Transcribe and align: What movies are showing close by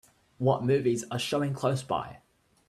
What 0.39 0.63
movies 0.63 1.05
are 1.11 1.19
showing 1.19 1.53
close 1.53 1.83
by 1.83 2.21